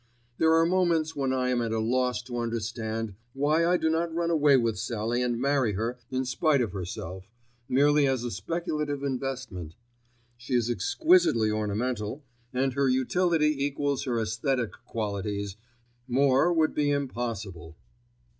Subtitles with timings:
[0.39, 4.11] There are moments when I am at a loss to understand why I do not
[4.11, 7.29] run away with Sallie and marry her in spite of herself,
[7.69, 9.75] merely as a speculative investment.
[10.37, 15.55] She is exquisitely ornamental, and her utility equals her æsthetic qualities;
[16.07, 17.77] more would be impossible.